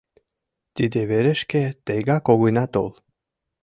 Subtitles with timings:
[0.75, 2.89] Тиде верышке тегак огына тол.